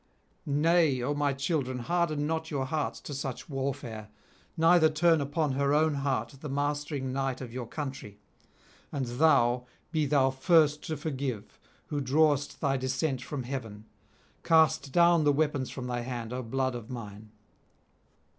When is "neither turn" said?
4.57-5.21